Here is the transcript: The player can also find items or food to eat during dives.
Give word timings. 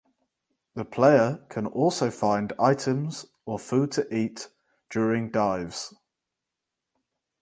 The 0.73 0.83
player 0.83 1.45
can 1.47 1.67
also 1.67 2.09
find 2.09 2.53
items 2.59 3.27
or 3.45 3.59
food 3.59 3.91
to 3.91 4.11
eat 4.11 4.49
during 4.89 5.29
dives. 5.29 5.93